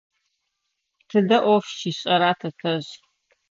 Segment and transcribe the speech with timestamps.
[1.09, 2.89] Тыдэ ӏоф щишӏэра тэтэжъ?